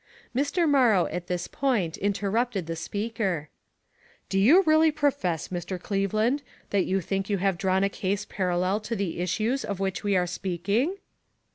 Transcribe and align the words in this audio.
"Mr. 0.35 0.67
Morrow 0.67 1.05
at 1.11 1.27
this 1.27 1.45
point 1.47 1.95
interrupted 1.97 2.65
the 2.65 2.75
speaker. 2.75 3.49
44 4.23 4.25
Do 4.29 4.39
you 4.39 4.63
really 4.63 4.89
profess, 4.89 5.49
Mr. 5.49 5.79
Cleveland, 5.79 6.41
that 6.71 6.85
you 6.85 7.01
think 7.01 7.29
you 7.29 7.37
have 7.37 7.55
drawn 7.55 7.83
a 7.83 7.87
case 7.87 8.25
par 8.25 8.47
allel 8.49 8.81
to 8.81 8.95
the 8.95 9.19
issues 9.19 9.63
of 9.63 9.79
which 9.79 10.03
we 10.03 10.17
were 10.17 10.25
speaking? 10.25 10.95